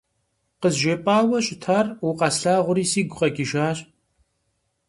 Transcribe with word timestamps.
КъызжепӀауэ 0.61 1.37
щытар, 1.45 1.85
укъэслъагъури, 2.07 2.85
сигу 2.91 3.17
къэкӀыжащ. 3.19 3.77